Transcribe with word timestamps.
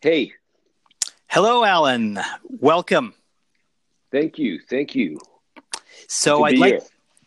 Hey. 0.00 0.32
Hello, 1.26 1.64
Alan. 1.64 2.20
Welcome. 2.44 3.14
Thank 4.12 4.38
you. 4.38 4.60
Thank 4.70 4.94
you. 4.94 5.18
So 6.06 6.44
I'd 6.44 6.56
like. 6.56 6.74
Here. 6.74 6.82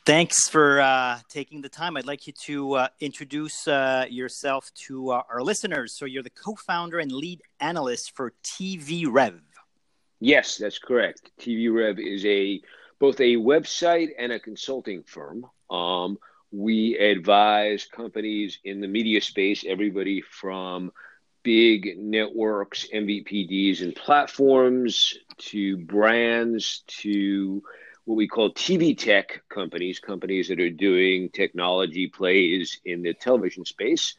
Thanks 0.06 0.48
for 0.48 0.80
uh, 0.80 1.20
taking 1.28 1.62
the 1.62 1.68
time. 1.68 1.98
I'd 1.98 2.08
like 2.08 2.28
you 2.28 2.34
to 2.46 2.74
uh, 2.76 2.88
introduce 3.02 3.68
uh, 3.68 4.06
yourself 4.10 4.72
to 4.88 5.12
uh, 5.12 5.22
our 5.30 5.42
listeners. 5.42 5.98
So 5.98 6.06
you're 6.06 6.24
the 6.24 6.30
co-founder 6.30 7.00
and 7.00 7.12
lead 7.12 7.42
analyst 7.60 8.16
for 8.16 8.32
TV 8.42 9.06
Rev. 9.06 9.42
Yes, 10.22 10.56
that's 10.56 10.80
correct. 10.80 11.30
TV 11.42 11.74
Rev 11.76 12.00
is 12.00 12.26
a 12.26 12.62
both 13.00 13.20
a 13.20 13.36
website 13.36 14.12
and 14.18 14.32
a 14.32 14.40
consulting 14.40 15.04
firm. 15.04 15.46
Um, 15.70 16.18
we 16.54 16.98
advise 16.98 17.86
companies 17.86 18.60
in 18.64 18.80
the 18.80 18.88
media 18.88 19.20
space, 19.20 19.66
everybody 19.68 20.22
from 20.22 20.94
big 21.44 21.98
networks, 21.98 22.88
MVPDs, 22.94 23.82
and 23.82 23.96
platforms 23.96 25.18
to 25.38 25.78
brands 25.78 26.84
to 26.88 27.64
what 28.06 28.16
we 28.16 28.28
call 28.28 28.54
TV 28.54 28.98
tech 28.98 29.44
companies, 29.50 30.00
companies 30.00 30.48
that 30.50 30.60
are 30.60 30.70
doing 30.70 31.30
technology 31.30 32.08
plays 32.08 32.80
in 32.86 33.02
the 33.02 33.14
television 33.14 33.66
space. 33.66 34.16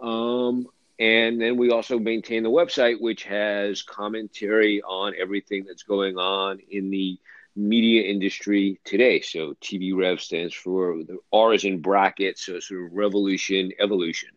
Um, 0.00 0.66
and 0.98 1.40
then 1.40 1.56
we 1.56 1.70
also 1.70 1.98
maintain 1.98 2.42
the 2.42 2.50
website, 2.50 3.00
which 3.00 3.24
has 3.24 3.82
commentary 3.82 4.80
on 4.82 5.14
everything 5.20 5.64
that's 5.66 5.82
going 5.82 6.16
on 6.16 6.60
in 6.70 6.90
the 6.90 7.18
media 7.56 8.02
industry 8.02 8.80
today. 8.84 9.20
So 9.20 9.54
TV 9.60 9.96
Rev 9.96 10.20
stands 10.20 10.54
for 10.54 11.02
the 11.04 11.18
R 11.32 11.54
is 11.54 11.64
in 11.64 11.80
brackets, 11.80 12.46
so 12.46 12.60
sort 12.60 12.84
of 12.84 12.92
revolution, 12.92 13.72
evolution. 13.80 14.30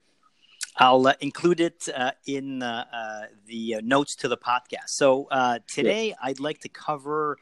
I'll 0.79 1.07
uh, 1.07 1.13
include 1.21 1.59
it 1.59 1.89
uh, 1.93 2.11
in 2.27 2.61
uh, 2.61 2.85
uh 2.93 3.21
the 3.47 3.75
uh, 3.75 3.81
notes 3.83 4.15
to 4.17 4.27
the 4.27 4.37
podcast. 4.37 4.89
So 4.89 5.27
uh, 5.31 5.59
today, 5.67 6.13
I'd 6.21 6.39
like 6.39 6.59
to 6.59 6.69
cover 6.69 7.37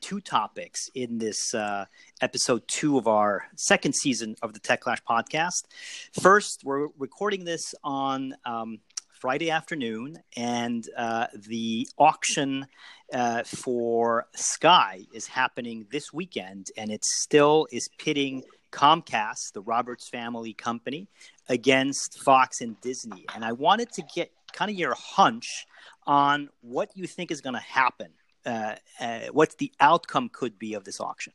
two 0.00 0.20
topics 0.20 0.90
in 0.94 1.18
this 1.18 1.54
episode 2.20 2.62
two 2.68 2.96
of 2.96 3.08
our 3.08 3.44
second 3.56 3.94
season 3.94 4.36
of 4.42 4.52
the 4.52 4.60
Techlash 4.60 5.00
podcast. 5.08 5.64
First, 6.20 6.62
we're 6.64 6.88
recording 6.98 7.44
this 7.44 7.74
on 7.82 8.34
um, 8.44 8.78
Friday 9.20 9.50
afternoon, 9.50 10.18
and 10.36 10.84
the 11.48 11.88
auction 11.98 12.66
for 13.46 14.26
Sky 14.34 15.06
is 15.12 15.26
happening 15.26 15.86
this 15.90 16.12
weekend, 16.12 16.68
and 16.76 16.90
it 16.90 17.04
still 17.04 17.66
is 17.72 17.88
pitting 17.98 18.44
Comcast, 18.74 19.52
the 19.52 19.60
Roberts 19.60 20.08
family 20.08 20.52
company, 20.52 21.08
against 21.48 22.18
Fox 22.18 22.60
and 22.60 22.80
Disney. 22.80 23.24
And 23.34 23.44
I 23.44 23.52
wanted 23.52 23.92
to 23.92 24.02
get 24.14 24.30
kind 24.52 24.70
of 24.70 24.76
your 24.76 24.94
hunch 24.94 25.66
on 26.06 26.48
what 26.60 26.90
you 26.94 27.06
think 27.06 27.30
is 27.30 27.40
going 27.40 27.54
to 27.54 27.60
happen. 27.60 28.08
Uh, 28.44 28.74
uh, 29.00 29.20
what 29.32 29.56
the 29.56 29.72
outcome 29.80 30.28
could 30.30 30.58
be 30.58 30.74
of 30.74 30.84
this 30.84 31.00
auction. 31.00 31.32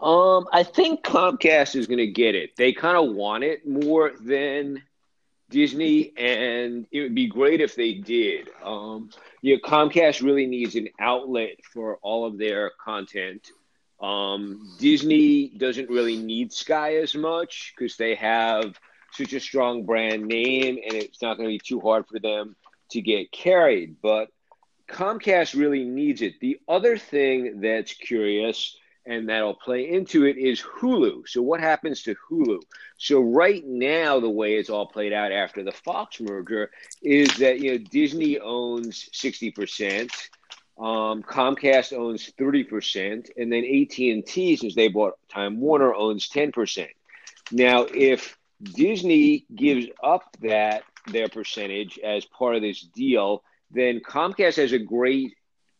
Um, 0.00 0.46
I 0.52 0.62
think 0.62 1.02
Comcast 1.02 1.74
is 1.74 1.86
going 1.86 1.96
to 1.98 2.06
get 2.06 2.34
it. 2.34 2.54
They 2.56 2.74
kind 2.74 2.98
of 2.98 3.14
want 3.14 3.42
it 3.42 3.66
more 3.66 4.12
than 4.20 4.82
Disney, 5.48 6.12
and 6.18 6.86
it 6.92 7.00
would 7.00 7.14
be 7.14 7.26
great 7.26 7.62
if 7.62 7.74
they 7.74 7.94
did. 7.94 8.50
Um, 8.62 9.08
you 9.40 9.54
know, 9.54 9.60
Comcast 9.66 10.22
really 10.22 10.46
needs 10.46 10.74
an 10.74 10.88
outlet 11.00 11.56
for 11.72 11.96
all 12.02 12.26
of 12.26 12.36
their 12.36 12.72
content. 12.84 13.50
Um, 14.00 14.76
Disney 14.78 15.48
doesn't 15.48 15.88
really 15.88 16.16
need 16.16 16.52
Sky 16.52 16.96
as 16.96 17.14
much 17.14 17.74
because 17.76 17.96
they 17.96 18.14
have 18.16 18.78
such 19.12 19.32
a 19.32 19.40
strong 19.40 19.84
brand 19.84 20.26
name, 20.26 20.78
and 20.84 20.94
it's 20.94 21.22
not 21.22 21.36
going 21.36 21.48
to 21.48 21.54
be 21.54 21.58
too 21.58 21.80
hard 21.80 22.06
for 22.06 22.18
them 22.18 22.56
to 22.90 23.00
get 23.00 23.32
carried. 23.32 23.96
But 24.02 24.28
Comcast 24.88 25.58
really 25.58 25.84
needs 25.84 26.22
it. 26.22 26.38
The 26.40 26.60
other 26.68 26.98
thing 26.98 27.60
that's 27.60 27.94
curious 27.94 28.76
and 29.06 29.28
that'll 29.28 29.54
play 29.54 29.88
into 29.88 30.26
it 30.26 30.36
is 30.36 30.60
Hulu. 30.60 31.28
So 31.28 31.40
what 31.40 31.60
happens 31.60 32.02
to 32.02 32.16
Hulu? 32.28 32.60
So 32.98 33.20
right 33.20 33.64
now, 33.64 34.18
the 34.18 34.28
way 34.28 34.54
it's 34.56 34.68
all 34.68 34.86
played 34.86 35.12
out 35.12 35.32
after 35.32 35.62
the 35.62 35.72
Fox 35.72 36.20
merger 36.20 36.70
is 37.02 37.28
that 37.36 37.60
you 37.60 37.72
know 37.72 37.78
Disney 37.78 38.38
owns 38.40 39.08
sixty 39.12 39.50
percent, 39.50 40.10
um, 40.78 41.22
Comcast 41.22 41.92
owns 41.92 42.26
thirty 42.38 42.64
percent, 42.64 43.30
and 43.36 43.50
then 43.50 43.64
AT 43.64 43.98
and 43.98 44.26
T, 44.26 44.56
since 44.56 44.74
they 44.74 44.88
bought 44.88 45.14
Time 45.28 45.60
Warner, 45.60 45.94
owns 45.94 46.28
ten 46.28 46.52
percent. 46.52 46.90
Now, 47.50 47.86
if 47.88 48.36
Disney 48.62 49.46
gives 49.54 49.86
up 50.02 50.24
that 50.40 50.82
their 51.06 51.28
percentage 51.28 51.98
as 51.98 52.24
part 52.24 52.56
of 52.56 52.62
this 52.62 52.80
deal, 52.80 53.42
then 53.70 54.00
Comcast 54.00 54.56
has 54.56 54.72
a 54.72 54.78
great 54.78 55.34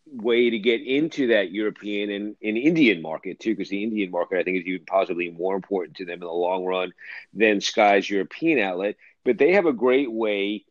way 0.09 0.51
to 0.51 0.59
get 0.59 0.83
into 0.83 1.27
that 1.29 1.51
European 1.51 2.11
and, 2.11 2.37
and 2.41 2.57
Indian 2.57 3.03
market 3.03 3.41
too, 3.41 3.57
because 3.57 3.69
the 3.69 3.83
Indian 3.83 4.11
market 4.11 4.39
I 4.39 4.45
think 4.45 4.59
is 4.59 4.67
even 4.67 4.87
possibly 4.87 5.31
more 5.31 5.57
important 5.57 5.97
to 5.97 6.05
them 6.05 6.15
in 6.15 6.21
the 6.21 6.33
long 6.33 6.65
run 6.65 6.93
than 7.35 7.61
Sky's 7.61 8.09
European 8.09 8.61
outlet. 8.61 8.97
But 9.25 9.39
they 9.39 9.55
have 9.55 9.67
a 9.67 9.73
great 9.73 10.11
way 10.11 10.65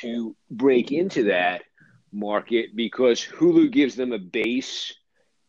to 0.00 0.34
break 0.50 0.90
into 0.90 1.24
that 1.24 1.62
market 2.12 2.74
because 2.74 3.24
Hulu 3.24 3.70
gives 3.70 3.94
them 3.94 4.12
a 4.12 4.18
base 4.18 4.94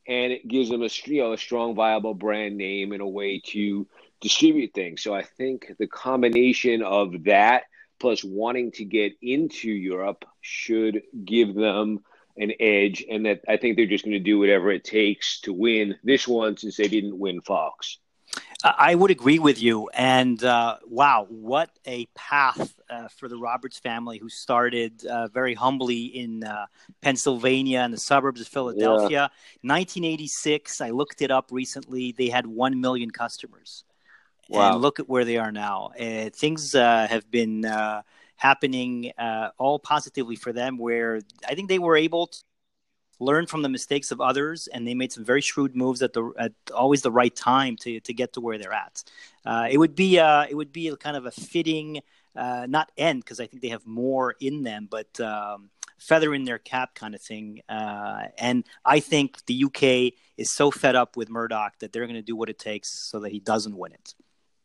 and 0.08 0.32
it 0.32 0.48
gives 0.48 0.70
them 0.70 0.82
a 0.82 0.90
you 1.06 1.22
know, 1.22 1.34
a 1.34 1.38
strong 1.38 1.76
viable 1.76 2.14
brand 2.14 2.58
name 2.58 2.92
and 2.92 3.02
a 3.02 3.08
way 3.08 3.42
to 3.48 3.88
distribute 4.22 4.74
things. 4.74 5.04
So 5.04 5.14
I 5.14 5.24
think 5.24 5.72
the 5.78 5.88
combination 5.88 6.82
of 6.82 7.24
that 7.26 7.64
plus 8.00 8.24
wanting 8.24 8.72
to 8.72 8.86
get 8.86 9.14
into 9.22 9.70
Europe 9.70 10.26
should 10.42 11.04
give 11.26 11.54
them 11.54 12.00
an 12.38 12.54
edge, 12.60 13.06
and 13.10 13.26
that 13.26 13.42
I 13.48 13.58
think 13.58 13.76
they're 13.76 13.86
just 13.86 14.06
going 14.06 14.14
to 14.14 14.20
do 14.20 14.40
whatever 14.40 14.72
it 14.72 14.86
takes 14.86 15.42
to 15.42 15.52
win 15.52 15.96
this 16.04 16.28
one 16.28 16.56
since 16.56 16.78
they 16.78 16.88
didn't 16.88 17.20
win 17.20 17.42
Fox. 17.42 18.00
I 18.64 18.94
would 18.94 19.10
agree 19.10 19.40
with 19.40 19.62
you. 19.62 19.88
And 19.94 20.44
uh, 20.44 20.78
wow, 20.86 21.26
what 21.30 21.70
a 21.86 22.08
path 22.08 22.78
uh, 22.90 23.08
for 23.08 23.30
the 23.30 23.38
Roberts 23.38 23.80
family, 23.80 24.18
who 24.18 24.28
started 24.28 25.06
uh, 25.06 25.28
very 25.30 25.54
humbly 25.54 26.06
in 26.06 26.44
uh, 26.44 26.66
Pennsylvania 27.02 27.80
and 27.80 27.94
the 27.94 28.00
suburbs 28.00 28.42
of 28.42 28.48
Philadelphia. 28.48 29.10
Yeah. 29.10 29.70
1986, 29.70 30.82
I 30.82 30.90
looked 30.90 31.22
it 31.22 31.32
up 31.32 31.50
recently, 31.52 32.12
they 32.12 32.28
had 32.28 32.46
1 32.46 32.82
million 32.82 33.12
customers. 33.12 33.86
Wow. 34.50 34.74
And 34.74 34.82
look 34.82 35.00
at 35.00 35.08
where 35.08 35.26
they 35.26 35.38
are 35.38 35.52
now. 35.52 35.92
Uh, 36.00 36.30
things 36.32 36.76
uh, 36.76 37.08
have 37.10 37.30
been 37.30 37.66
uh, 37.66 38.02
happening 38.36 39.12
uh, 39.18 39.50
all 39.58 39.80
positively 39.80 40.36
for 40.36 40.52
them, 40.52 40.78
where 40.78 41.22
I 41.48 41.56
think 41.56 41.70
they 41.70 41.80
were 41.80 41.96
able 41.96 42.28
to 42.28 42.44
learn 43.20 43.46
from 43.46 43.62
the 43.62 43.70
mistakes 43.70 44.12
of 44.12 44.22
others, 44.22 44.68
and 44.68 44.88
they 44.88 44.94
made 44.94 45.12
some 45.12 45.26
very 45.26 45.42
shrewd 45.42 45.76
moves 45.76 46.02
at 46.02 46.14
the 46.14 46.32
at 46.38 46.54
always 46.74 47.02
the 47.02 47.12
right 47.12 47.36
time 47.36 47.76
to 47.78 48.00
to 48.02 48.14
get 48.14 48.34
to 48.34 48.42
where 48.42 48.58
they're 48.58 48.74
at. 48.74 49.04
Uh, 49.46 49.68
it 49.70 49.78
would 49.78 49.96
be 49.96 50.20
uh, 50.20 50.46
it 50.50 50.56
would 50.56 50.72
be 50.72 50.94
kind 51.00 51.18
of 51.18 51.26
a 51.26 51.32
fitting. 51.32 52.02
uh, 52.36 52.66
not 52.70 52.92
end 52.98 53.24
because 53.24 53.40
I 53.40 53.48
think 53.48 53.62
they 53.62 53.70
have 53.70 53.86
more 53.86 54.36
in 54.40 54.64
them, 54.64 54.88
but 54.90 55.20
um, 55.20 55.70
feather 55.98 56.34
in 56.34 56.46
their 56.46 56.60
cap 56.60 56.96
kind 56.96 57.16
of 57.16 57.22
thing. 57.22 57.62
and 57.68 58.64
I 58.86 59.00
think 59.02 59.46
the 59.46 59.66
UK 59.66 60.14
is 60.38 60.52
so 60.52 60.72
fed 60.72 60.96
up 60.96 61.18
with 61.18 61.30
Murdoch 61.30 61.74
that 61.80 61.92
they're 61.92 62.06
going 62.06 62.16
to 62.16 62.22
do 62.22 62.36
what 62.36 62.50
it 62.50 62.60
takes 62.60 62.90
so 63.10 63.20
that 63.22 63.32
he 63.32 63.40
doesn't 63.40 63.76
win 63.76 63.92
it. 63.94 64.14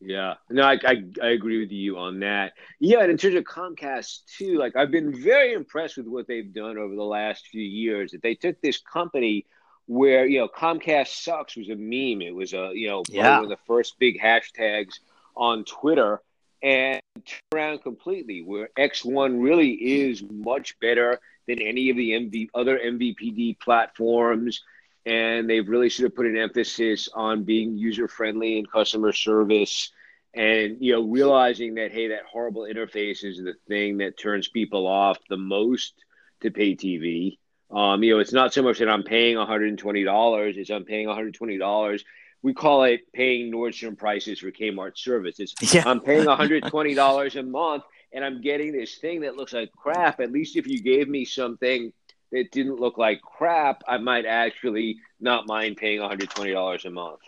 Yeah, 0.05 0.35
no, 0.51 0.63
I, 0.63 0.79
I, 0.85 1.05
I 1.23 1.29
agree 1.29 1.61
with 1.61 1.73
you 1.73 1.97
on 1.97 2.21
that. 2.21 2.53
Yeah, 2.79 3.01
and 3.01 3.11
in 3.11 3.17
terms 3.17 3.37
of 3.37 3.45
Comcast 3.45 4.27
too, 4.37 4.59
like 4.59 4.77
I've 4.77 4.91
been 4.91 5.23
very 5.23 5.55
impressed 5.55 5.97
with 5.97 6.07
what 6.07 6.27
they've 6.27 6.53
done 6.53 6.77
over 6.77 6.95
the 6.95 7.03
last 7.03 7.47
few 7.47 7.63
years. 7.63 8.13
That 8.13 8.23
they 8.23 8.35
took 8.35 8.61
this 8.61 8.79
company 8.79 9.47
where 9.87 10.27
you 10.27 10.41
know 10.41 10.49
Comcast 10.49 11.09
sucks 11.23 11.57
was 11.57 11.71
a 11.71 11.77
meme. 11.77 12.21
It 12.21 12.35
was 12.35 12.53
a 12.53 12.73
you 12.75 12.89
know 12.89 13.03
yeah. 13.09 13.37
one 13.37 13.45
of 13.45 13.49
the 13.49 13.59
first 13.67 13.99
big 13.99 14.21
hashtags 14.21 14.99
on 15.37 15.65
Twitter, 15.65 16.21
and 16.63 17.01
turned 17.15 17.41
around 17.55 17.83
completely. 17.83 18.43
Where 18.43 18.69
X1 18.79 19.43
really 19.43 19.73
is 19.73 20.23
much 20.23 20.79
better 20.81 21.19
than 21.47 21.61
any 21.61 21.89
of 21.89 21.97
the 21.97 22.11
MV, 22.11 22.49
other 22.55 22.79
MVPD 22.79 23.59
platforms 23.59 24.63
and 25.07 25.49
they've 25.49 25.69
really 25.69 25.89
should 25.89 26.05
have 26.05 26.15
put 26.15 26.27
an 26.27 26.37
emphasis 26.37 27.09
on 27.15 27.45
being 27.45 27.77
user 27.77 28.09
friendly 28.09 28.59
and 28.59 28.71
customer 28.71 29.13
service 29.13 29.91
and 30.35 30.79
you 30.81 30.93
know 30.93 31.03
realizing 31.03 31.75
that 31.75 31.93
hey 31.93 32.09
that 32.09 32.25
horrible 32.31 32.63
interface 32.63 33.25
is 33.25 33.39
the 33.39 33.55
thing 33.69 33.99
that 33.99 34.19
turns 34.19 34.49
people 34.49 34.87
off 34.87 35.19
the 35.29 35.37
most 35.37 35.95
to 36.41 36.51
pay 36.51 36.75
tv 36.75 37.39
um, 37.71 38.03
you 38.03 38.13
know 38.13 38.19
it's 38.19 38.33
not 38.33 38.53
so 38.53 38.63
much 38.63 38.79
that 38.79 38.89
i'm 38.89 39.03
paying 39.03 39.37
$120 39.37 40.57
it's 40.57 40.71
i'm 40.71 40.85
paying 40.85 41.07
$120 41.07 42.01
we 42.43 42.53
call 42.53 42.85
it 42.85 43.01
paying 43.13 43.53
nordstrom 43.53 43.97
prices 43.97 44.41
for 44.41 44.51
kmart 44.51 44.97
services 44.97 45.55
yeah. 45.73 45.83
i'm 45.87 46.01
paying 46.01 46.25
$120 46.27 47.39
a 47.39 47.43
month 47.43 47.85
and 48.13 48.25
i'm 48.25 48.41
getting 48.41 48.73
this 48.73 48.97
thing 48.97 49.21
that 49.21 49.37
looks 49.37 49.53
like 49.53 49.71
crap. 49.73 50.21
At 50.21 50.33
least 50.33 50.57
if 50.57 50.67
you 50.67 50.83
gave 50.83 51.09
me 51.09 51.25
something 51.25 51.93
it 52.35 52.51
didn't 52.51 52.81
look 52.81 52.99
like 52.99 53.21
crap, 53.23 53.83
I 53.87 53.99
might 53.99 54.27
actually 54.27 54.99
not 55.21 55.47
mind 55.47 55.77
paying 55.77 56.01
$120 56.01 56.85
a 56.85 56.91
month. 56.91 57.21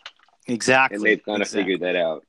Exactly. 0.47 0.97
And 0.97 1.05
they've 1.05 1.25
kind 1.25 1.43
exactly. 1.43 1.61
of 1.61 1.67
figured 1.67 1.81
that 1.81 1.97
out. 1.97 2.25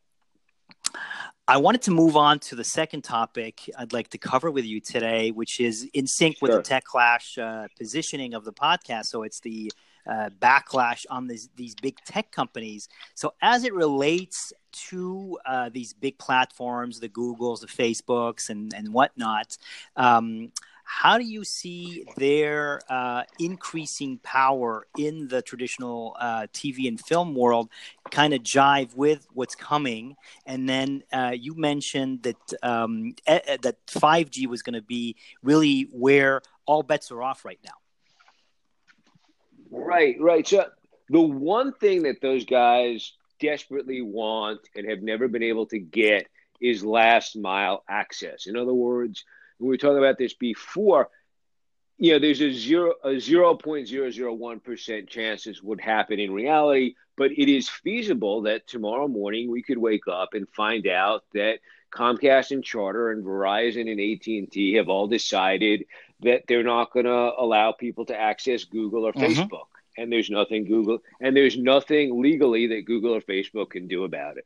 I 1.50 1.58
wanted 1.58 1.82
to 1.84 1.92
move 1.92 2.18
on 2.18 2.40
to 2.40 2.56
the 2.56 2.64
second 2.64 3.04
topic 3.04 3.70
I'd 3.78 3.94
like 3.94 4.10
to 4.10 4.18
cover 4.18 4.52
with 4.52 4.66
you 4.66 4.82
today, 4.82 5.32
which 5.32 5.62
is 5.62 5.88
in 5.94 6.06
sync 6.06 6.38
with 6.42 6.52
the 6.52 6.62
Techlash 6.62 7.38
uh, 7.38 7.70
positioning 7.78 8.34
of 8.34 8.44
the 8.44 8.52
podcast. 8.52 9.06
So 9.06 9.24
it's 9.24 9.40
the 9.40 9.72
uh, 10.06 10.30
backlash 10.40 11.06
on 11.10 11.28
these, 11.28 11.50
these 11.56 11.74
big 11.76 11.98
tech 12.06 12.32
companies. 12.32 12.90
So 13.16 13.34
as 13.42 13.64
it 13.64 13.74
relates 13.74 14.52
to 14.90 15.38
uh, 15.46 15.70
these 15.70 15.94
big 15.94 16.18
platforms, 16.18 17.00
the 17.00 17.10
Googles, 17.10 17.62
the 17.62 17.68
Facebooks, 17.68 18.50
and, 18.50 18.74
and 18.74 18.94
whatnot, 18.94 19.58
um, 19.96 20.52
how 20.90 21.18
do 21.18 21.26
you 21.26 21.44
see 21.44 22.06
their 22.16 22.80
uh, 22.90 23.24
increasing 23.40 24.20
power 24.20 24.88
in 24.98 25.28
the 25.28 25.42
traditional 25.42 26.16
uh, 26.18 26.48
TV 26.54 26.88
and 26.88 26.98
film 27.00 27.36
world 27.36 27.70
kind 28.10 28.34
of 28.34 28.42
jive 28.42 28.96
with 28.96 29.28
what's 29.34 29.54
coming? 29.54 30.16
And 30.46 30.68
then 30.68 31.04
uh, 31.12 31.34
you 31.38 31.56
mentioned 31.56 32.24
that 32.24 32.54
um, 32.64 33.16
e- 33.30 33.58
that 33.62 33.86
5G 33.88 34.48
was 34.48 34.62
going 34.62 34.76
to 34.76 34.82
be 34.82 35.18
really 35.44 35.90
where 35.92 36.42
all 36.66 36.84
bets 36.84 37.12
are 37.12 37.22
off 37.22 37.44
right 37.44 37.60
now. 37.66 37.74
Right, 39.70 40.16
right. 40.22 40.48
So 40.48 40.68
the 41.10 41.20
one 41.20 41.74
thing 41.74 42.04
that 42.04 42.22
those 42.22 42.46
guys 42.46 43.12
desperately 43.42 44.02
want 44.02 44.62
and 44.74 44.90
have 44.90 45.02
never 45.02 45.28
been 45.28 45.44
able 45.44 45.66
to 45.68 45.80
get 45.80 46.28
is 46.62 46.82
last 46.82 47.36
mile 47.36 47.84
access. 47.90 48.48
In 48.48 48.56
other 48.56 48.74
words, 48.74 49.26
we 49.60 49.68
were 49.68 49.78
talking 49.78 49.98
about 49.98 50.18
this 50.18 50.34
before, 50.34 51.10
you 51.98 52.14
know, 52.14 52.20
there's 52.20 52.42
a 52.42 52.52
zero 52.52 52.94
a 53.04 53.20
zero 53.20 53.56
point 53.56 53.88
zero 53.88 54.10
zero 54.12 54.34
one 54.34 54.60
percent 54.60 55.10
chance 55.10 55.46
this 55.46 55.64
would 55.64 55.82
happen 55.82 56.20
in 56.20 56.32
reality, 56.32 56.96
but 57.16 57.32
it 57.32 57.50
is 57.50 57.68
feasible 57.70 58.44
that 58.44 58.68
tomorrow 58.68 59.08
morning 59.08 59.50
we 59.50 59.64
could 59.64 59.78
wake 59.78 60.08
up 60.08 60.34
and 60.34 60.48
find 60.50 60.88
out 60.88 61.24
that 61.34 61.60
Comcast 61.92 62.52
and 62.52 62.64
Charter 62.64 63.12
and 63.12 63.24
Verizon 63.26 63.90
and 63.90 64.00
AT 64.00 64.28
and 64.28 64.52
T 64.52 64.74
have 64.74 64.90
all 64.90 65.08
decided 65.08 65.86
that 66.22 66.44
they're 66.48 66.64
not 66.64 66.92
going 66.92 67.06
to 67.06 67.32
allow 67.38 67.72
people 67.72 68.06
to 68.06 68.20
access 68.20 68.64
Google 68.66 69.06
or 69.06 69.14
mm-hmm. 69.14 69.42
Facebook, 69.42 69.68
and 69.98 70.12
there's 70.12 70.30
nothing 70.30 70.66
Google 70.66 71.00
and 71.20 71.36
there's 71.36 71.58
nothing 71.58 72.22
legally 72.22 72.68
that 72.68 72.86
Google 72.86 73.16
or 73.16 73.22
Facebook 73.22 73.72
can 73.72 73.88
do 73.88 74.04
about 74.04 74.38
it. 74.38 74.46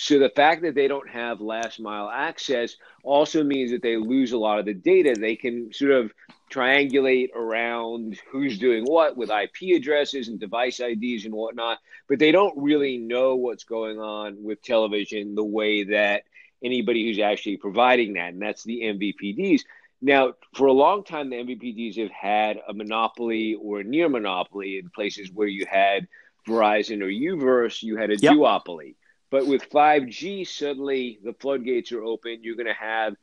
So 0.00 0.20
the 0.20 0.30
fact 0.30 0.62
that 0.62 0.76
they 0.76 0.86
don't 0.86 1.10
have 1.10 1.40
last 1.40 1.80
mile 1.80 2.08
access 2.08 2.76
also 3.02 3.42
means 3.42 3.72
that 3.72 3.82
they 3.82 3.96
lose 3.96 4.30
a 4.30 4.38
lot 4.38 4.60
of 4.60 4.64
the 4.64 4.72
data. 4.72 5.16
They 5.18 5.34
can 5.34 5.72
sort 5.72 5.90
of 5.90 6.12
triangulate 6.52 7.34
around 7.34 8.16
who's 8.30 8.60
doing 8.60 8.84
what 8.84 9.16
with 9.16 9.28
IP 9.28 9.76
addresses 9.76 10.28
and 10.28 10.38
device 10.38 10.78
IDs 10.78 11.24
and 11.24 11.34
whatnot, 11.34 11.78
but 12.08 12.20
they 12.20 12.30
don't 12.30 12.56
really 12.56 12.96
know 12.96 13.34
what's 13.34 13.64
going 13.64 13.98
on 13.98 14.40
with 14.40 14.62
television 14.62 15.34
the 15.34 15.42
way 15.42 15.82
that 15.82 16.22
anybody 16.62 17.04
who's 17.04 17.18
actually 17.18 17.56
providing 17.56 18.12
that, 18.12 18.32
and 18.32 18.40
that's 18.40 18.62
the 18.62 18.82
MVPDs. 18.82 19.62
Now, 20.00 20.34
for 20.54 20.68
a 20.68 20.72
long 20.72 21.02
time, 21.02 21.28
the 21.28 21.36
MVPDs 21.38 21.98
have 21.98 22.12
had 22.12 22.60
a 22.68 22.72
monopoly 22.72 23.56
or 23.60 23.80
a 23.80 23.84
near 23.84 24.08
monopoly 24.08 24.78
in 24.78 24.90
places 24.90 25.32
where 25.32 25.48
you 25.48 25.66
had 25.68 26.06
Verizon 26.46 27.02
or 27.02 27.08
UVerse, 27.08 27.82
you 27.82 27.96
had 27.96 28.10
a 28.10 28.16
yep. 28.16 28.34
duopoly. 28.34 28.94
But 29.30 29.46
with 29.46 29.68
5G, 29.70 30.46
suddenly 30.46 31.18
the 31.22 31.34
floodgates 31.34 31.92
are 31.92 32.02
open. 32.02 32.42
You're 32.42 32.56
going 32.56 32.66
to 32.66 32.72
have 32.72 33.14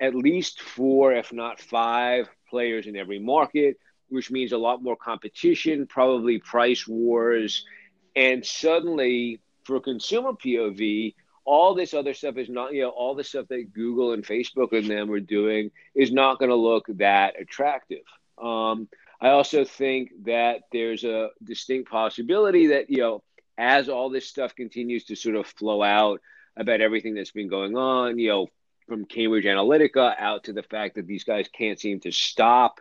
at 0.00 0.14
least 0.14 0.60
four, 0.60 1.12
if 1.12 1.32
not 1.32 1.60
five, 1.60 2.28
players 2.50 2.86
in 2.86 2.96
every 2.96 3.18
market, 3.18 3.78
which 4.08 4.30
means 4.30 4.52
a 4.52 4.58
lot 4.58 4.82
more 4.82 4.96
competition, 4.96 5.86
probably 5.86 6.38
price 6.38 6.86
wars. 6.86 7.64
And 8.14 8.44
suddenly, 8.44 9.40
for 9.64 9.80
consumer 9.80 10.32
POV, 10.32 11.14
all 11.44 11.74
this 11.74 11.94
other 11.94 12.14
stuff 12.14 12.36
is 12.36 12.48
not, 12.48 12.72
you 12.72 12.82
know, 12.82 12.90
all 12.90 13.14
the 13.14 13.24
stuff 13.24 13.46
that 13.48 13.72
Google 13.72 14.12
and 14.12 14.24
Facebook 14.24 14.72
and 14.72 14.88
them 14.88 15.10
are 15.10 15.20
doing 15.20 15.70
is 15.94 16.12
not 16.12 16.38
going 16.38 16.50
to 16.50 16.56
look 16.56 16.86
that 16.88 17.40
attractive. 17.40 18.04
Um, 18.42 18.88
I 19.20 19.30
also 19.30 19.64
think 19.64 20.10
that 20.24 20.62
there's 20.72 21.04
a 21.04 21.28
distinct 21.42 21.90
possibility 21.90 22.68
that, 22.68 22.90
you 22.90 22.98
know, 22.98 23.22
as 23.58 23.88
all 23.88 24.10
this 24.10 24.28
stuff 24.28 24.54
continues 24.54 25.04
to 25.04 25.16
sort 25.16 25.36
of 25.36 25.46
flow 25.46 25.82
out 25.82 26.20
about 26.56 26.80
everything 26.80 27.14
that's 27.14 27.32
been 27.32 27.48
going 27.48 27.76
on, 27.76 28.18
you 28.18 28.28
know, 28.28 28.48
from 28.86 29.04
Cambridge 29.06 29.44
Analytica 29.44 30.14
out 30.18 30.44
to 30.44 30.52
the 30.52 30.62
fact 30.62 30.96
that 30.96 31.06
these 31.06 31.24
guys 31.24 31.48
can't 31.48 31.80
seem 31.80 32.00
to 32.00 32.12
stop 32.12 32.80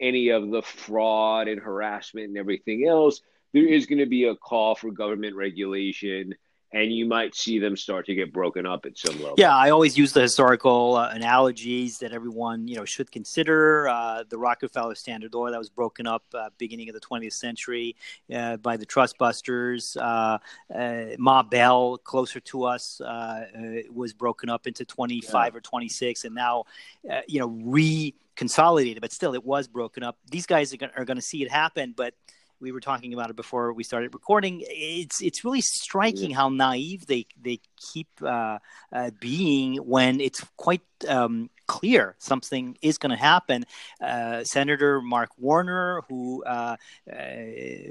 any 0.00 0.30
of 0.30 0.50
the 0.50 0.62
fraud 0.62 1.48
and 1.48 1.60
harassment 1.60 2.28
and 2.28 2.36
everything 2.36 2.86
else, 2.86 3.20
there 3.52 3.66
is 3.66 3.86
going 3.86 4.00
to 4.00 4.06
be 4.06 4.24
a 4.24 4.34
call 4.34 4.74
for 4.74 4.90
government 4.90 5.36
regulation 5.36 6.34
and 6.74 6.92
you 6.92 7.06
might 7.06 7.36
see 7.36 7.60
them 7.60 7.76
start 7.76 8.04
to 8.04 8.16
get 8.16 8.32
broken 8.32 8.66
up 8.66 8.84
at 8.84 8.98
some 8.98 9.14
level. 9.18 9.36
Yeah, 9.38 9.56
I 9.56 9.70
always 9.70 9.96
use 9.96 10.12
the 10.12 10.22
historical 10.22 10.96
uh, 10.96 11.08
analogies 11.10 11.98
that 11.98 12.12
everyone 12.12 12.66
you 12.66 12.74
know 12.74 12.84
should 12.84 13.12
consider. 13.12 13.88
Uh, 13.88 14.24
the 14.28 14.36
Rockefeller 14.36 14.96
Standard 14.96 15.36
Oil 15.36 15.52
that 15.52 15.58
was 15.58 15.70
broken 15.70 16.08
up 16.08 16.24
uh, 16.34 16.50
beginning 16.58 16.88
of 16.88 16.94
the 16.94 17.00
20th 17.00 17.34
century 17.34 17.94
uh, 18.34 18.56
by 18.56 18.76
the 18.76 18.84
Trust 18.84 19.16
Busters. 19.18 19.96
Uh, 19.96 20.38
uh, 20.74 21.04
Ma 21.16 21.44
Bell, 21.44 21.96
closer 21.98 22.40
to 22.40 22.64
us, 22.64 23.00
was 23.90 24.12
broken 24.12 24.50
up 24.50 24.66
into 24.66 24.84
25 24.84 25.32
yeah. 25.32 25.56
or 25.56 25.60
26, 25.60 26.24
and 26.24 26.34
now 26.34 26.64
you 27.28 27.38
know 27.38 27.46
re-consolidated, 27.46 29.00
but 29.00 29.12
still 29.12 29.34
it 29.34 29.44
was 29.44 29.68
broken 29.68 30.02
up. 30.02 30.18
These 30.28 30.46
guys 30.46 30.74
are 30.74 31.04
going 31.04 31.16
to 31.18 31.22
see 31.22 31.40
it 31.44 31.50
happen, 31.52 31.94
but 31.96 32.14
we 32.60 32.72
were 32.72 32.80
talking 32.80 33.12
about 33.12 33.30
it 33.30 33.36
before 33.36 33.72
we 33.72 33.84
started 33.84 34.14
recording. 34.14 34.62
It's 34.66 35.22
it's 35.22 35.44
really 35.44 35.60
striking 35.60 36.30
yeah. 36.30 36.36
how 36.36 36.48
naive 36.48 37.06
they 37.06 37.26
they 37.40 37.60
keep 37.92 38.08
uh, 38.22 38.58
uh, 38.92 39.10
being 39.20 39.76
when 39.76 40.20
it's 40.20 40.44
quite 40.56 40.82
um, 41.08 41.50
clear 41.66 42.14
something 42.18 42.76
is 42.82 42.98
going 42.98 43.10
to 43.10 43.16
happen. 43.16 43.64
Uh, 44.00 44.44
Senator 44.44 45.00
Mark 45.00 45.30
Warner, 45.38 46.02
who 46.08 46.44
uh, 46.44 46.76
uh, 47.12 47.16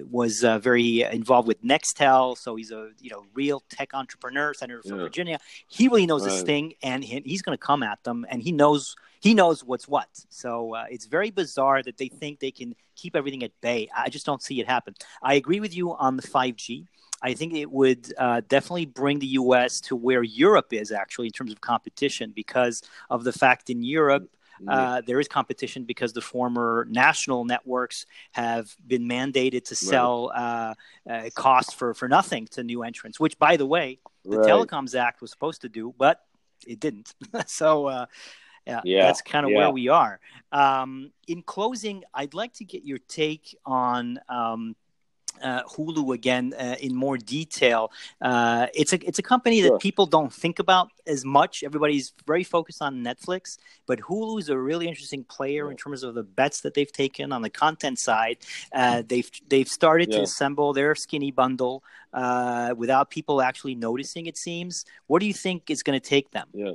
was 0.09 0.43
uh, 0.43 0.59
very 0.59 1.01
involved 1.01 1.47
with 1.47 1.63
Nextel, 1.63 2.37
so 2.37 2.55
he's 2.55 2.71
a 2.71 2.89
you 2.99 3.09
know 3.09 3.25
real 3.33 3.63
tech 3.69 3.93
entrepreneur, 3.93 4.53
senator 4.53 4.81
from 4.81 4.97
yeah. 4.97 5.03
Virginia. 5.03 5.39
He 5.67 5.87
really 5.87 6.05
knows 6.05 6.23
right. 6.23 6.31
this 6.31 6.43
thing, 6.43 6.73
and 6.81 7.03
he, 7.03 7.21
he's 7.25 7.41
going 7.41 7.57
to 7.57 7.61
come 7.63 7.83
at 7.83 8.03
them, 8.03 8.25
and 8.29 8.41
he 8.41 8.51
knows 8.51 8.95
he 9.21 9.33
knows 9.33 9.63
what's 9.63 9.87
what. 9.87 10.09
So 10.29 10.75
uh, 10.75 10.85
it's 10.89 11.05
very 11.05 11.31
bizarre 11.31 11.81
that 11.83 11.97
they 11.97 12.09
think 12.09 12.39
they 12.39 12.51
can 12.51 12.75
keep 12.95 13.15
everything 13.15 13.43
at 13.43 13.51
bay. 13.61 13.89
I 13.95 14.09
just 14.09 14.25
don't 14.25 14.43
see 14.43 14.59
it 14.59 14.67
happen. 14.67 14.95
I 15.21 15.35
agree 15.35 15.59
with 15.59 15.75
you 15.75 15.93
on 15.93 16.17
the 16.17 16.21
five 16.21 16.57
G. 16.57 16.87
I 17.23 17.33
think 17.33 17.53
it 17.53 17.71
would 17.71 18.13
uh, 18.17 18.41
definitely 18.47 18.85
bring 18.85 19.19
the 19.19 19.27
U.S. 19.27 19.79
to 19.81 19.95
where 19.95 20.23
Europe 20.23 20.73
is 20.73 20.91
actually 20.91 21.27
in 21.27 21.31
terms 21.31 21.51
of 21.51 21.61
competition 21.61 22.33
because 22.35 22.83
of 23.09 23.23
the 23.23 23.31
fact 23.31 23.69
in 23.69 23.81
Europe. 23.81 24.29
Uh, 24.65 25.01
there 25.05 25.19
is 25.19 25.27
competition 25.27 25.83
because 25.83 26.13
the 26.13 26.21
former 26.21 26.87
national 26.89 27.43
networks 27.43 28.05
have 28.31 28.73
been 28.87 29.03
mandated 29.03 29.65
to 29.65 29.75
sell 29.75 30.29
right. 30.29 30.73
uh, 31.07 31.11
uh, 31.11 31.29
cost 31.35 31.75
for, 31.75 31.93
for 31.93 32.07
nothing 32.07 32.47
to 32.47 32.63
new 32.63 32.83
entrants, 32.83 33.19
which, 33.19 33.37
by 33.39 33.57
the 33.57 33.65
way, 33.65 33.99
the 34.23 34.37
right. 34.37 34.47
Telecoms 34.47 34.97
Act 34.97 35.21
was 35.21 35.31
supposed 35.31 35.61
to 35.61 35.69
do, 35.69 35.93
but 35.97 36.21
it 36.65 36.79
didn't. 36.79 37.13
so, 37.45 37.87
uh, 37.87 38.05
yeah, 38.65 38.81
yeah, 38.85 39.05
that's 39.05 39.21
kind 39.21 39.45
of 39.45 39.51
yeah. 39.51 39.57
where 39.57 39.71
we 39.71 39.89
are. 39.89 40.19
Um, 40.51 41.11
in 41.27 41.41
closing, 41.41 42.03
I'd 42.13 42.33
like 42.33 42.53
to 42.53 42.65
get 42.65 42.85
your 42.85 42.99
take 43.09 43.57
on 43.65 44.19
um, 44.29 44.75
uh, 45.41 45.63
Hulu 45.63 46.13
again 46.13 46.53
uh, 46.57 46.75
in 46.79 46.95
more 46.95 47.17
detail. 47.17 47.91
Uh, 48.21 48.67
it's 48.73 48.93
a 48.93 49.07
it's 49.07 49.19
a 49.19 49.23
company 49.23 49.61
sure. 49.61 49.71
that 49.71 49.79
people 49.79 50.05
don't 50.05 50.33
think 50.33 50.59
about 50.59 50.89
as 51.07 51.25
much. 51.25 51.63
Everybody's 51.63 52.13
very 52.25 52.43
focused 52.43 52.81
on 52.81 53.03
Netflix, 53.03 53.57
but 53.87 53.99
Hulu 53.99 54.39
is 54.39 54.49
a 54.49 54.57
really 54.57 54.87
interesting 54.87 55.23
player 55.23 55.71
in 55.71 55.77
terms 55.77 56.03
of 56.03 56.15
the 56.15 56.23
bets 56.23 56.61
that 56.61 56.73
they've 56.73 56.91
taken 56.91 57.31
on 57.31 57.41
the 57.41 57.49
content 57.49 57.99
side. 57.99 58.37
Uh, 58.71 59.03
they've 59.05 59.29
they've 59.47 59.67
started 59.67 60.09
yeah. 60.11 60.17
to 60.17 60.23
assemble 60.23 60.73
their 60.73 60.95
skinny 60.95 61.31
bundle 61.31 61.83
uh, 62.13 62.73
without 62.77 63.09
people 63.09 63.41
actually 63.41 63.75
noticing. 63.75 64.25
It 64.25 64.37
seems. 64.37 64.85
What 65.07 65.19
do 65.19 65.25
you 65.25 65.33
think 65.33 65.69
is 65.69 65.83
going 65.83 65.99
to 65.99 66.05
take 66.05 66.31
them? 66.31 66.47
Yeah. 66.53 66.73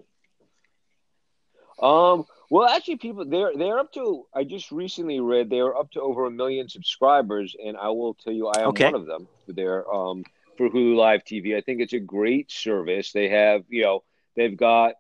Um. 1.81 2.25
Well, 2.51 2.69
actually, 2.69 2.97
people 2.97 3.27
they're 3.27 3.53
they're 3.55 3.79
up 3.79 3.93
to. 3.93 4.27
I 4.35 4.45
just 4.45 4.73
recently 4.73 5.21
read 5.21 5.51
they 5.51 5.61
are 5.61 5.77
up 5.77 5.91
to 5.93 6.01
over 6.01 6.25
a 6.25 6.31
million 6.31 6.69
subscribers, 6.69 7.55
and 7.63 7.77
I 7.77 7.89
will 7.89 8.15
tell 8.15 8.33
you, 8.33 8.49
I 8.49 8.63
am 8.63 8.69
okay. 8.69 8.87
one 8.87 8.95
of 8.95 9.07
them. 9.07 9.29
They're 9.47 9.91
um 9.93 10.25
for 10.57 10.71
Hulu 10.71 10.97
Live 10.97 11.25
TV. 11.25 11.57
I 11.57 11.61
think 11.61 11.81
it's 11.81 11.93
a 11.93 12.01
great 12.01 12.51
service. 12.51 13.13
They 13.13 13.29
have 13.29 13.65
you 13.69 13.83
know 13.83 14.05
they've 14.37 14.57
got. 14.57 14.95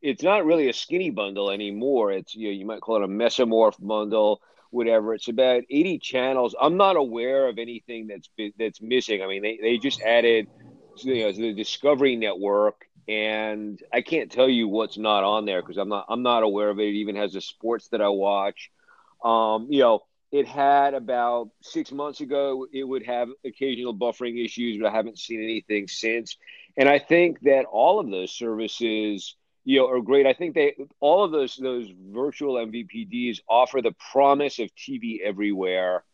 It's 0.00 0.22
not 0.22 0.44
really 0.44 0.68
a 0.68 0.72
skinny 0.72 1.10
bundle 1.10 1.50
anymore. 1.50 2.12
It's 2.12 2.34
you 2.34 2.48
know 2.48 2.54
you 2.54 2.66
might 2.66 2.80
call 2.80 2.96
it 2.96 3.04
a 3.04 3.08
mesomorph 3.08 3.74
bundle, 3.80 4.40
whatever. 4.70 5.14
It's 5.14 5.26
about 5.26 5.64
eighty 5.70 5.98
channels. 5.98 6.54
I'm 6.60 6.76
not 6.76 6.94
aware 6.94 7.48
of 7.48 7.58
anything 7.58 8.06
that's 8.06 8.28
that's 8.56 8.80
missing. 8.80 9.20
I 9.20 9.26
mean, 9.26 9.42
they 9.42 9.58
they 9.60 9.78
just 9.78 10.00
added 10.00 10.46
you 11.02 11.24
know 11.24 11.32
the 11.32 11.52
Discovery 11.54 12.14
Network 12.14 12.87
and 13.08 13.82
I 13.92 14.02
can't 14.02 14.30
tell 14.30 14.48
you 14.48 14.68
what's 14.68 14.98
not 14.98 15.24
on 15.24 15.46
there 15.46 15.62
because 15.62 15.78
I'm 15.78 15.88
not 15.88 16.06
I'm 16.08 16.22
not 16.22 16.42
aware 16.42 16.68
of 16.68 16.78
it. 16.78 16.88
It 16.88 16.98
even 16.98 17.16
has 17.16 17.32
the 17.32 17.40
sports 17.40 17.88
that 17.88 18.02
I 18.02 18.08
watch. 18.08 18.70
Um, 19.24 19.66
you 19.70 19.80
know, 19.80 20.02
it 20.30 20.46
had 20.46 20.92
about 20.92 21.50
six 21.62 21.90
months 21.90 22.20
ago. 22.20 22.66
It 22.70 22.84
would 22.84 23.06
have 23.06 23.28
occasional 23.44 23.96
buffering 23.96 24.44
issues, 24.44 24.78
but 24.80 24.88
I 24.88 24.92
haven't 24.92 25.18
seen 25.18 25.42
anything 25.42 25.88
since. 25.88 26.36
And 26.76 26.88
I 26.88 26.98
think 26.98 27.40
that 27.40 27.64
all 27.64 27.98
of 27.98 28.10
those 28.10 28.30
services, 28.30 29.34
you 29.64 29.78
know, 29.78 29.88
are 29.88 30.02
great. 30.02 30.26
I 30.26 30.34
think 30.34 30.54
they 30.54 30.76
all 31.00 31.24
of 31.24 31.32
those 31.32 31.56
those 31.56 31.88
virtual 32.12 32.54
MVPDs 32.54 33.40
offer 33.48 33.80
the 33.80 33.94
promise 34.12 34.58
of 34.58 34.68
TV 34.76 35.20
everywhere 35.24 36.04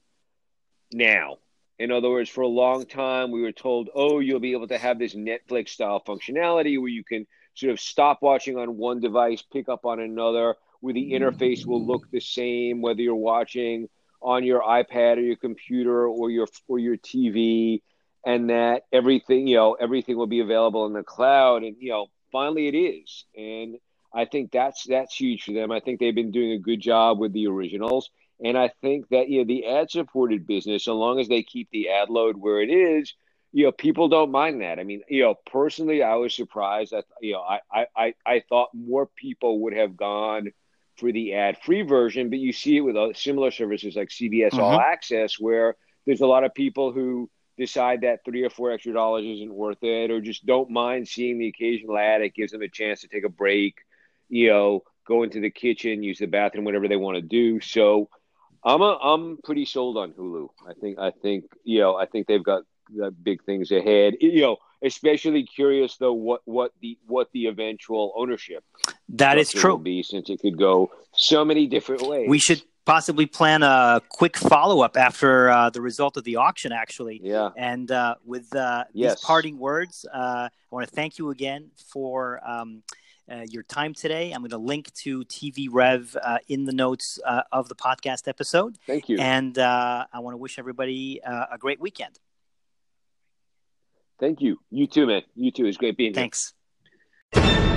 now. 0.93 1.39
In 1.79 1.91
other 1.91 2.09
words, 2.09 2.31
for 2.31 2.43
a 2.43 2.49
long 2.49 2.87
time, 2.87 3.31
we 3.33 3.43
were 3.43 3.53
told, 3.53 3.89
oh, 3.95 4.21
you'll 4.21 4.41
be 4.41 4.53
able 4.53 4.69
to 4.69 4.79
have 4.79 4.99
this 4.99 5.15
Netflix 5.15 5.71
style 5.71 6.01
functionality 6.07 6.79
where 6.79 6.89
you 6.89 7.03
can 7.03 7.27
sort 7.55 7.73
of 7.73 7.81
stop 7.81 8.23
watching 8.23 8.57
on 8.57 8.77
one 8.77 9.01
device, 9.01 9.43
pick 9.43 9.69
up 9.69 9.85
on 9.85 10.01
another, 10.01 10.55
where 10.81 10.95
the 10.95 11.13
interface 11.13 11.67
will 11.67 11.85
look 11.85 12.11
the 12.11 12.21
same, 12.21 12.81
whether 12.81 13.01
you're 13.01 13.15
watching 13.15 13.89
on 14.23 14.45
your 14.45 14.61
iPad 14.61 15.17
or 15.17 15.21
your 15.21 15.37
computer 15.37 16.07
or 16.07 16.31
your 16.31 16.47
or 16.69 16.79
your 16.79 16.97
TV, 16.97 17.83
and 18.25 18.51
that 18.51 18.85
everything 18.93 19.47
you 19.47 19.57
know 19.57 19.75
everything 19.75 20.17
will 20.17 20.27
be 20.27 20.41
available 20.41 20.87
in 20.87 20.93
the 20.93 21.03
cloud. 21.03 21.63
And 21.63 21.77
you 21.81 21.91
know, 21.91 22.07
finally 22.33 22.69
it 22.69 22.77
is, 22.77 23.25
and 23.37 23.79
I 24.13 24.27
think 24.27 24.53
that's 24.53 24.85
that's 24.85 25.15
huge 25.15 25.43
for 25.45 25.53
them. 25.53 25.73
I 25.73 25.81
think 25.81 26.01
they've 26.01 26.15
been 26.15 26.31
doing 26.31 26.53
a 26.53 26.59
good 26.59 26.81
job 26.81 27.19
with 27.19 27.33
the 27.33 27.49
originals, 27.49 28.11
and 28.43 28.59
I 28.59 28.71
think 28.81 29.09
that 29.11 29.29
you 29.29 29.39
know 29.39 29.45
the 29.45 29.67
ad 29.67 29.91
supported 29.91 30.47
business, 30.47 30.85
so 30.85 30.97
long 30.97 31.21
as 31.21 31.29
they 31.29 31.43
keep 31.43 31.69
the 31.71 31.91
ad 31.91 32.11
load 32.11 32.37
where 32.37 32.61
it 32.61 32.71
is, 32.71 33.15
you 33.53 33.65
know, 33.65 33.73
people 33.73 34.09
don't 34.09 34.33
mind 34.33 34.63
that. 34.63 34.81
I 34.81 34.85
mean, 34.85 35.03
you 35.09 35.23
know, 35.23 35.37
personally, 35.47 36.03
I 36.03 36.17
was 36.17 36.35
surprised 36.35 36.93
that 36.93 37.05
you 37.21 37.35
know 37.35 37.43
I 37.43 37.87
I 37.97 38.15
I 38.27 38.43
thought 38.49 38.71
more 38.75 39.07
people 39.07 39.61
would 39.61 39.77
have 39.77 39.97
gone 39.97 40.53
for 40.97 41.13
the 41.13 41.35
ad 41.35 41.59
free 41.63 41.83
version, 41.83 42.31
but 42.31 42.39
you 42.39 42.53
see 42.53 42.77
it 42.77 42.81
with 42.81 43.17
similar 43.17 43.51
services 43.51 43.97
like 43.97 44.09
CBS 44.09 44.51
mm-hmm. 44.51 44.61
All 44.61 44.81
Access, 44.81 45.39
where 45.39 45.77
there's 46.07 46.21
a 46.21 46.27
lot 46.27 46.45
of 46.45 46.55
people 46.55 46.93
who 46.93 47.31
decide 47.57 48.01
that 48.01 48.25
three 48.25 48.43
or 48.43 48.51
four 48.51 48.73
extra 48.73 48.93
dollars 48.93 49.25
isn't 49.25 49.55
worth 49.55 49.83
it, 49.83 50.11
or 50.11 50.21
just 50.21 50.45
don't 50.45 50.71
mind 50.71 51.07
seeing 51.07 51.39
the 51.39 51.49
occasional 51.49 51.97
ad. 51.97 52.23
It 52.23 52.35
gives 52.35 52.53
them 52.53 52.63
a 52.63 52.69
chance 52.69 53.03
to 53.03 53.09
take 53.09 53.25
a 53.25 53.29
break, 53.29 53.77
you 54.29 54.49
know, 54.49 54.83
go 55.07 55.23
into 55.23 55.41
the 55.41 55.51
kitchen, 55.51 56.03
use 56.03 56.19
the 56.19 56.27
bathroom, 56.27 56.65
whatever 56.65 56.89
they 56.89 56.97
want 56.97 57.17
to 57.17 57.23
do. 57.23 57.61
So 57.61 58.09
I'm 58.65 58.81
a, 58.81 58.99
I'm 59.03 59.39
pretty 59.45 59.65
sold 59.65 59.97
on 59.97 60.13
Hulu. 60.13 60.49
I 60.69 60.73
think 60.75 60.99
I 60.99 61.11
think 61.11 61.45
you 61.65 61.81
know 61.81 61.97
I 61.97 62.07
think 62.07 62.27
they've 62.27 62.43
got, 62.43 62.63
got 62.99 63.13
big 63.23 63.43
things 63.45 63.71
ahead. 63.71 64.15
You 64.21 64.41
know, 64.41 64.57
especially 64.83 65.45
curious 65.45 65.97
though 65.97 66.13
what 66.13 66.41
what 66.45 66.73
the 66.81 66.99
what 67.07 67.29
the 67.33 67.47
eventual 67.47 68.13
ownership 68.17 68.65
that 69.11 69.39
is 69.39 69.51
true 69.51 69.79
be 69.79 70.03
since 70.03 70.31
it 70.31 70.41
could 70.41 70.59
go 70.59 70.91
so 71.13 71.45
many 71.45 71.67
different 71.67 72.03
ways. 72.03 72.29
We 72.29 72.39
should 72.39 72.63
possibly 72.85 73.27
plan 73.27 73.63
a 73.63 74.01
quick 74.09 74.37
follow 74.37 74.83
up 74.83 74.97
after 74.97 75.51
uh, 75.51 75.71
the 75.71 75.81
result 75.81 76.17
of 76.17 76.25
the 76.25 76.37
auction, 76.37 76.73
actually. 76.73 77.21
Yeah. 77.23 77.51
And 77.57 77.91
uh, 77.91 78.17
with 78.25 78.55
uh, 78.55 78.85
yes. 78.93 79.15
these 79.15 79.25
parting 79.25 79.59
words, 79.59 80.05
uh, 80.13 80.49
I 80.51 80.51
want 80.71 80.89
to 80.89 80.95
thank 80.95 81.19
you 81.19 81.31
again 81.31 81.71
for. 81.93 82.41
Um, 82.47 82.83
uh, 83.31 83.43
your 83.51 83.63
time 83.63 83.95
today. 83.95 84.33
I'm 84.33 84.41
going 84.41 84.51
to 84.51 84.59
link 84.59 84.93
to 85.03 85.25
TV 85.25 85.69
Rev 85.71 86.17
uh, 86.23 86.39
in 86.49 86.65
the 86.65 86.73
notes 86.73 87.19
of 87.53 87.69
the 87.69 87.75
podcast 87.75 88.29
episode. 88.29 88.77
Thank 88.87 89.09
you. 89.09 89.19
And 89.19 89.59
I 89.59 90.07
want 90.15 90.35
to 90.35 90.39
wish 90.39 90.59
everybody 90.59 91.21
a 91.25 91.59
great 91.59 91.81
weekend. 91.81 92.19
Thank 94.21 94.41
you. 94.41 94.59
You 94.71 94.87
too, 94.87 95.07
man. 95.07 95.23
You 95.35 95.51
too. 95.51 95.67
It's 95.67 95.77
great 95.77 95.97
being 95.97 96.15
Thanks. 96.15 96.55
here. 97.33 97.43
Thanks. 97.43 97.74